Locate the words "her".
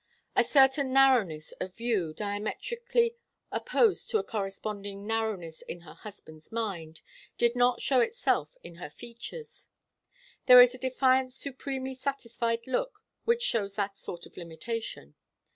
5.81-5.93, 8.77-8.89